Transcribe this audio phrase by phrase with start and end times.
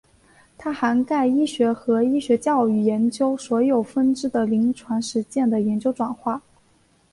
[0.57, 6.41] 它涵盖医学和医学教育研究所有分支的临床实践的研究转化。